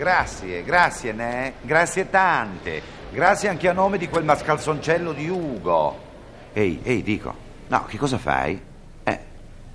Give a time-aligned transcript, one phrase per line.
[0.00, 2.80] Grazie, grazie ne, grazie tante.
[3.12, 5.98] Grazie anche a nome di quel mascalzoncello di Ugo.
[6.54, 7.34] Ehi, ehi, dico,
[7.66, 8.58] no, che cosa fai?
[9.04, 9.18] Eh,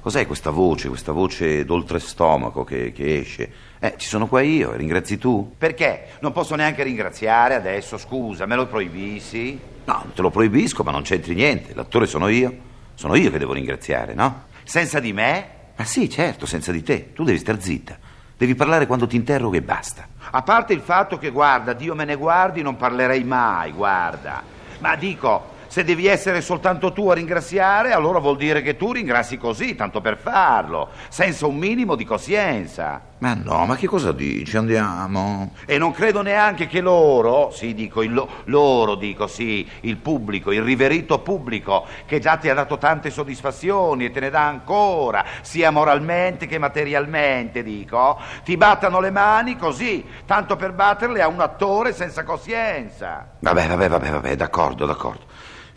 [0.00, 3.52] cos'è questa voce, questa voce d'oltrestomaco che, che esce?
[3.78, 5.52] Eh, ci sono qua io, ringrazi tu?
[5.58, 6.06] Perché?
[6.20, 9.60] Non posso neanche ringraziare adesso, scusa, me lo proibissi?
[9.84, 11.74] No, non te lo proibisco, ma non c'entri niente.
[11.74, 12.56] L'attore sono io.
[12.94, 14.44] Sono io che devo ringraziare, no?
[14.64, 15.48] Senza di me?
[15.76, 17.12] Ma sì, certo, senza di te.
[17.12, 18.05] Tu devi star zitta.
[18.38, 20.06] Devi parlare quando ti interrogo e basta.
[20.30, 24.42] A parte il fatto che, guarda, Dio me ne guardi, non parlerei mai, guarda.
[24.80, 29.38] Ma dico, se devi essere soltanto tu a ringraziare, allora vuol dire che tu ringrazi
[29.38, 33.00] così, tanto per farlo, senza un minimo di coscienza.
[33.18, 34.58] Ma no, ma che cosa dici?
[34.58, 35.52] Andiamo.
[35.64, 40.52] E non credo neanche che loro, sì, dico il lo- loro, dico sì, il pubblico,
[40.52, 45.24] il riverito pubblico, che già ti ha dato tante soddisfazioni e te ne dà ancora,
[45.40, 51.40] sia moralmente che materialmente, dico, ti battano le mani così, tanto per batterle a un
[51.40, 53.36] attore senza coscienza.
[53.38, 55.24] Vabbè, vabbè, vabbè, vabbè, d'accordo, d'accordo.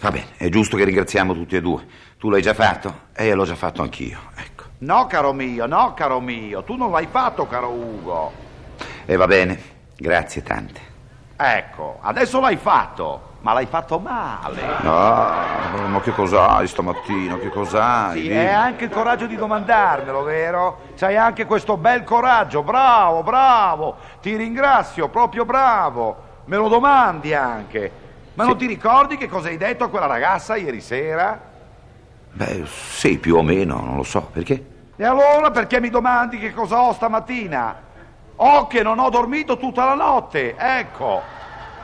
[0.01, 1.85] Va bene, è giusto che ringraziamo tutti e due.
[2.17, 4.48] Tu l'hai già fatto e io l'ho già fatto anch'io, ecco.
[4.81, 8.31] No, caro mio, no, caro mio, tu non l'hai fatto, caro Ugo.
[9.05, 9.61] E va bene,
[9.97, 10.79] grazie tante.
[11.35, 14.61] Ecco, adesso l'hai fatto, ma l'hai fatto male.
[14.81, 17.37] No, ma che cos'hai stamattina?
[17.37, 18.21] Che cos'hai?
[18.21, 20.79] Sì, e anche il coraggio di domandarmelo, vero?
[20.95, 23.97] C'hai anche questo bel coraggio, bravo, bravo.
[24.21, 26.27] Ti ringrazio, proprio bravo.
[26.45, 27.91] Me lo domandi anche.
[28.35, 31.47] Ma non ti ricordi che cosa hai detto a quella ragazza ieri sera?
[32.31, 34.65] Beh, sì, più o meno, non lo so, perché?
[34.95, 37.87] E allora perché mi domandi che cosa ho stamattina?
[38.35, 41.21] Ho che non ho dormito tutta la notte, ecco.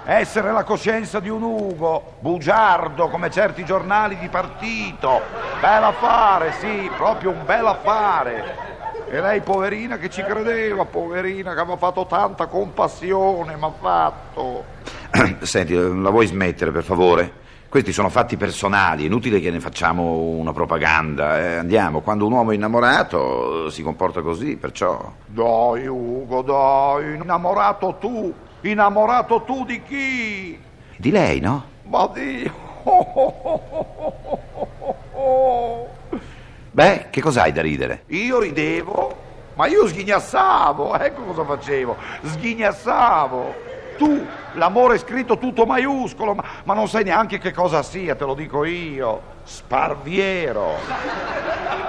[0.06, 5.22] Essere la coscienza di un Ugo, bugiardo come certi giornali di partito.
[5.60, 8.74] Bel affare, sì, proprio un bel affare.
[9.10, 14.66] E lei, poverina, che ci credeva, poverina, che aveva fatto tanta compassione, mi ha fatto.
[15.42, 17.44] Senti, la vuoi smettere, per favore?
[17.76, 21.42] Questi sono fatti personali, è inutile che ne facciamo una propaganda.
[21.42, 21.56] eh.
[21.58, 25.12] Andiamo, quando un uomo è innamorato si comporta così, perciò...
[25.26, 30.58] Dai, Ugo, dai, innamorato tu, innamorato tu di chi?
[30.96, 31.66] Di lei, no?
[31.90, 32.54] Ma Dio!
[36.72, 38.04] Beh, che cos'hai da ridere?
[38.08, 39.18] Io ridevo,
[39.56, 43.75] ma io sghignassavo, ecco cosa facevo, sghignassavo.
[43.98, 48.34] Tu, l'amore scritto tutto maiuscolo, ma, ma non sai neanche che cosa sia, te lo
[48.34, 49.34] dico io.
[49.44, 50.74] Sparviero.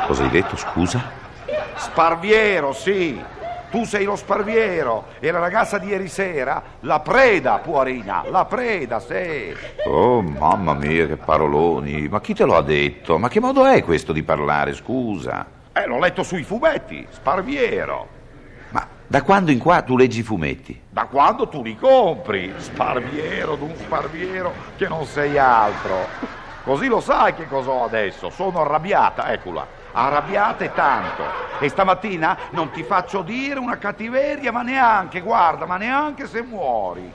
[0.07, 1.03] Cosa hai detto, scusa?
[1.75, 3.21] Sparviero, sì.
[3.69, 9.01] Tu sei lo sparviero e la ragazza di ieri sera, la preda, puarina, la preda,
[9.01, 9.55] sì.
[9.85, 12.07] Oh, mamma mia, che paroloni.
[12.09, 13.19] Ma chi te lo ha detto?
[13.19, 15.45] Ma che modo è questo di parlare, scusa?
[15.73, 18.16] Eh, l'ho letto sui fumetti, sparviero.
[19.09, 20.81] Da quando in qua tu leggi i fumetti?
[20.91, 26.09] Da quando tu li compri, sparviero d'un sparviero che non sei altro.
[26.65, 31.23] Così lo sai che cosa ho adesso, sono arrabbiata, eccola, arrabbiata e tanto.
[31.61, 37.09] E stamattina non ti faccio dire una cattiveria, ma neanche, guarda, ma neanche se muori.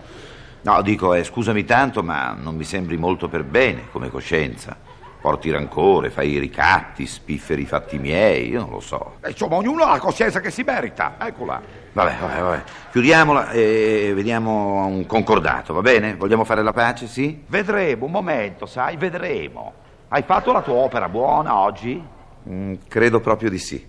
[0.62, 4.78] No, dico, eh, scusami tanto, ma non mi sembri molto per bene come coscienza.
[5.22, 9.18] Porti rancore, fai i ricatti, spifferi i fatti miei, io non lo so.
[9.28, 11.62] Insomma, ognuno ha la coscienza che si merita, eccola.
[11.94, 12.64] Vabbè, vabbè, vabbè.
[12.90, 16.16] Chiudiamola e vediamo un concordato, va bene?
[16.16, 17.44] Vogliamo fare la pace, sì?
[17.46, 19.74] Vedremo, un momento, sai, vedremo.
[20.08, 22.04] Hai fatto la tua opera buona oggi?
[22.50, 23.88] Mm, credo proprio di sì.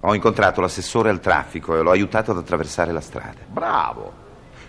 [0.00, 3.40] Ho incontrato l'assessore al traffico e l'ho aiutato ad attraversare la strada.
[3.46, 4.12] Bravo.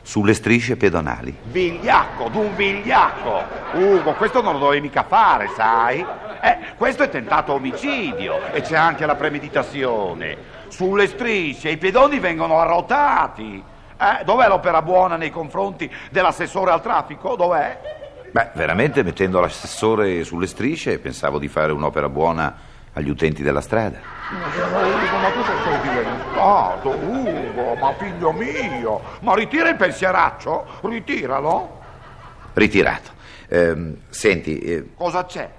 [0.06, 1.36] Sulle strisce pedonali.
[1.46, 3.42] Vigliacco, d'un vigliacco.
[3.74, 6.06] Ugo, questo non lo dovevi mica fare, sai?
[6.44, 10.38] Eh, questo è tentato omicidio e c'è anche la premeditazione.
[10.68, 13.64] Sulle strisce i pedoni vengono arrotati.
[14.00, 17.36] Eh, dov'è l'opera buona nei confronti dell'assessore al traffico?
[17.36, 18.30] Dov'è?
[18.30, 22.56] Beh, veramente mettendo l'assessore sulle strisce pensavo di fare un'opera buona
[22.96, 24.00] agli utenti della strada.
[24.32, 26.90] Ma cosa stai diventato?
[26.90, 30.66] Ugo, ma figlio mio, ma ritira il pensieraccio?
[30.82, 31.80] Ritiralo.
[32.54, 33.12] Ritirato.
[33.48, 34.60] Ehm, senti...
[34.60, 35.50] eh, Cosa c'è?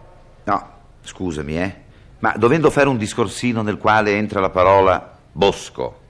[0.45, 0.71] No,
[1.03, 1.77] scusami, eh.
[2.19, 6.01] Ma dovendo fare un discorsino nel quale entra la parola bosco,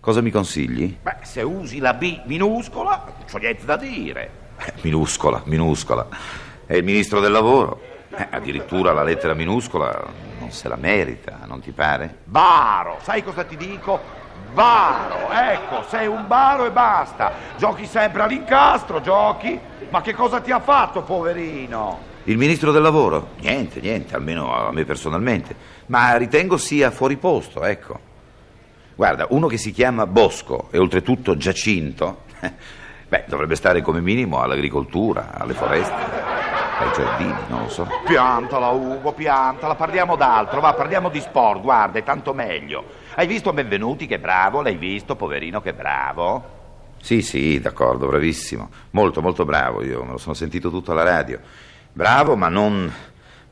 [0.00, 0.98] Cosa mi consigli?
[1.00, 4.30] Beh, se usi la B minuscola, non c'ho niente da dire.
[4.58, 6.06] Eh, minuscola, minuscola.
[6.66, 7.80] È il ministro del lavoro.
[8.14, 10.04] Eh, addirittura la lettera minuscola
[10.44, 12.18] non se la merita, non ti pare?
[12.24, 14.22] Baro, sai cosa ti dico?
[14.52, 17.32] Baro, ecco, sei un baro e basta.
[17.56, 19.58] Giochi sempre all'incastro, giochi.
[19.90, 22.12] Ma che cosa ti ha fatto, poverino?
[22.24, 23.30] Il ministro del lavoro?
[23.40, 25.56] Niente, niente, almeno a me personalmente.
[25.86, 28.12] Ma ritengo sia fuori posto, ecco.
[28.94, 32.22] Guarda, uno che si chiama Bosco e oltretutto Giacinto,
[33.08, 36.33] beh, dovrebbe stare come minimo all'agricoltura, alle foreste,
[36.78, 37.88] ai giardini, non lo so.
[38.04, 39.74] Piantala, Ugo, piantala.
[39.74, 42.84] Parliamo d'altro, va, parliamo di sport, guarda, è tanto meglio.
[43.14, 44.62] Hai visto Benvenuti, che bravo?
[44.62, 46.52] L'hai visto, poverino, che bravo?
[47.00, 48.70] Sì, sì, d'accordo, bravissimo.
[48.90, 51.38] Molto, molto bravo, io me lo sono sentito tutto alla radio.
[51.92, 52.92] Bravo, ma non...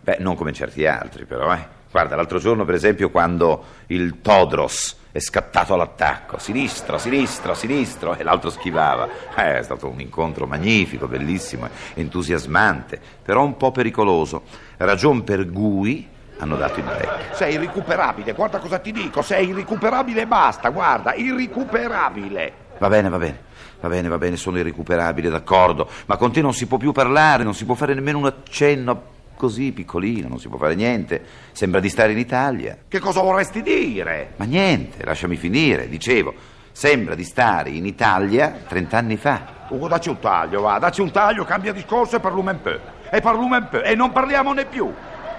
[0.00, 1.80] Beh, non come certi altri, però, eh.
[1.92, 8.22] Guarda, l'altro giorno, per esempio, quando il Todros è scattato all'attacco, sinistro, sinistro, sinistro, e
[8.22, 9.06] l'altro schivava.
[9.36, 14.44] Eh, è stato un incontro magnifico, bellissimo, entusiasmante, però un po' pericoloso.
[14.78, 16.08] Ragion per cui
[16.38, 17.36] hanno dato il break.
[17.36, 22.52] Sei irrecuperabile, guarda cosa ti dico, sei irrecuperabile e basta, guarda, irrecuperabile.
[22.78, 23.50] Va bene, va bene.
[23.80, 27.42] Va bene, va bene, sono irrecuperabile, d'accordo, ma con te non si può più parlare,
[27.44, 29.02] non si può fare nemmeno un accenno
[29.42, 31.20] così piccolino, non si può fare niente.
[31.50, 32.78] Sembra di stare in Italia.
[32.86, 34.34] Che cosa vorresti dire?
[34.36, 36.32] Ma niente, lasciami finire, dicevo.
[36.70, 39.66] Sembra di stare in Italia 30 anni fa.
[39.70, 42.78] Ugo, dacci un taglio, va, dacci un taglio, cambia discorso e parlume un po'.
[43.10, 44.94] E parlume un po', e non parliamone più.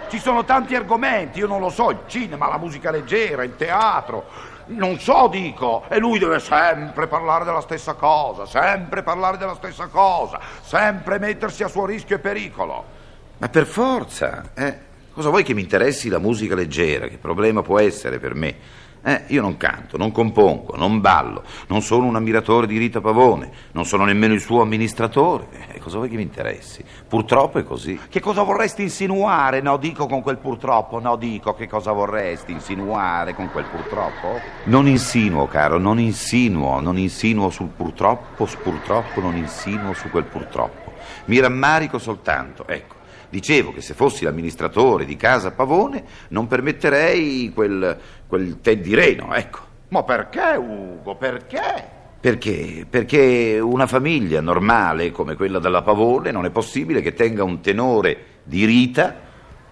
[0.09, 4.25] Ci sono tanti argomenti, io non lo so, il cinema, la musica leggera, il teatro.
[4.65, 9.87] Non so, dico, e lui deve sempre parlare della stessa cosa, sempre parlare della stessa
[9.87, 13.02] cosa, sempre mettersi a suo rischio e pericolo.
[13.43, 14.77] Ma per forza, eh?
[15.11, 17.09] Cosa vuoi che mi interessi la musica leggera?
[17.09, 18.55] Che problema può essere per me?
[19.03, 23.51] Eh, io non canto, non compongo, non ballo, non sono un ammiratore di Rita Pavone,
[23.73, 25.47] non sono nemmeno il suo amministratore.
[25.73, 26.85] Eh, cosa vuoi che mi interessi?
[27.05, 27.99] Purtroppo è così.
[28.07, 29.59] Che cosa vorresti insinuare?
[29.59, 34.39] No, dico con quel purtroppo, no, dico che cosa vorresti insinuare con quel purtroppo?
[34.67, 40.93] Non insinuo, caro, non insinuo, non insinuo sul purtroppo, purtroppo non insinuo su quel purtroppo.
[41.25, 43.01] Mi rammarico soltanto, ecco.
[43.33, 47.97] Dicevo che se fossi l'amministratore di Casa Pavone non permetterei quel,
[48.27, 49.59] quel tè di Reno, ecco.
[49.87, 51.15] Ma perché, Ugo?
[51.15, 51.83] Perché?
[52.19, 52.85] Perché?
[52.87, 58.23] Perché una famiglia normale come quella della Pavone non è possibile che tenga un tenore
[58.43, 59.15] di Rita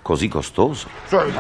[0.01, 0.87] così costoso.
[1.05, 1.31] Sei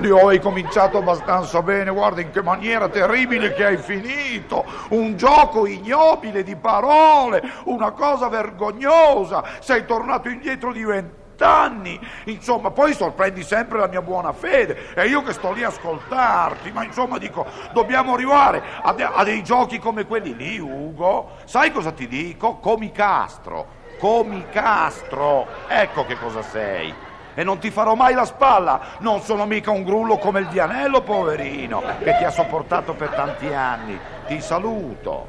[0.00, 4.64] Dio, hai cominciato abbastanza bene, guarda in che maniera terribile che hai finito.
[4.90, 9.44] Un gioco ignobile di parole, una cosa vergognosa.
[9.60, 12.00] Sei tornato indietro di vent'anni.
[12.24, 14.94] Insomma, poi sorprendi sempre la mia buona fede.
[14.94, 16.72] E io che sto lì a ascoltarti.
[16.72, 21.32] Ma insomma, dico, dobbiamo arrivare a, de- a dei giochi come quelli lì, Ugo.
[21.44, 22.56] Sai cosa ti dico?
[22.56, 23.78] Comicastro.
[23.98, 25.46] Comicastro.
[25.68, 27.08] Ecco che cosa sei
[27.40, 28.98] e non ti farò mai la spalla.
[28.98, 33.46] Non sono mica un grullo come il Dianello, poverino, che ti ha sopportato per tanti
[33.46, 33.98] anni.
[34.26, 35.26] Ti saluto.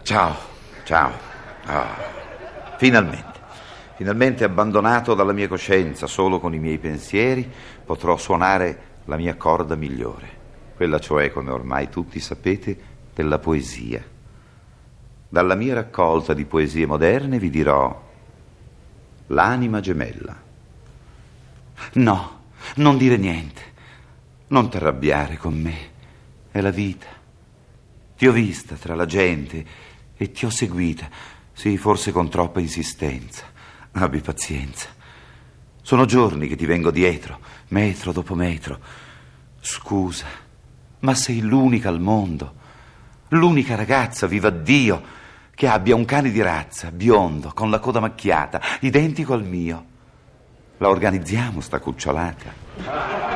[0.00, 0.34] Ciao,
[0.84, 1.12] ciao.
[1.66, 1.96] Ah,
[2.78, 3.34] finalmente.
[3.96, 7.46] Finalmente abbandonato dalla mia coscienza, solo con i miei pensieri,
[7.84, 10.28] potrò suonare la mia corda migliore.
[10.76, 12.74] Quella cioè, come ormai tutti sapete,
[13.12, 14.02] della poesia.
[15.28, 18.04] Dalla mia raccolta di poesie moderne vi dirò
[19.26, 20.44] L'anima gemella
[21.94, 22.44] No,
[22.76, 23.62] non dire niente.
[24.48, 25.90] Non ti arrabbiare con me.
[26.50, 27.06] È la vita.
[28.16, 29.64] Ti ho vista tra la gente
[30.16, 31.08] e ti ho seguita.
[31.52, 33.44] Sì, forse con troppa insistenza.
[33.92, 34.88] Abbi pazienza.
[35.82, 38.78] Sono giorni che ti vengo dietro, metro dopo metro.
[39.60, 40.26] Scusa,
[41.00, 42.54] ma sei l'unica al mondo,
[43.28, 45.02] l'unica ragazza, viva Dio,
[45.54, 49.94] che abbia un cane di razza, biondo, con la coda macchiata, identico al mio.
[50.78, 53.35] La organizziamo sta cucciolata?